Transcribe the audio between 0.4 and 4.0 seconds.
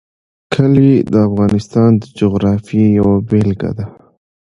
کلي د افغانستان د جغرافیې یوه بېلګه ده.